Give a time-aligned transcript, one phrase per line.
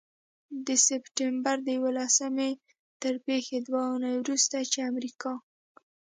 [0.65, 2.49] د سپټمبر د یوولسمې
[3.01, 5.33] تر پيښو دوې اونۍ وروسته، چې امریکا